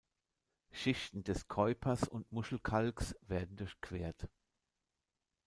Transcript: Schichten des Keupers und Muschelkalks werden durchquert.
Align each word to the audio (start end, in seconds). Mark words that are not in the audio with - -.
Schichten 0.71 1.23
des 1.23 1.47
Keupers 1.47 2.07
und 2.07 2.31
Muschelkalks 2.31 3.15
werden 3.27 3.55
durchquert. 3.55 4.29